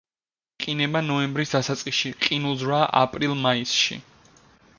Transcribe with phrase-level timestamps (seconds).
[0.61, 4.01] იყინება ნოემბრის დასაწყისში, ყინულძვრაა აპრილ-მაისში.